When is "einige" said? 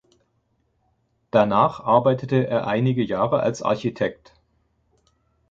2.65-3.03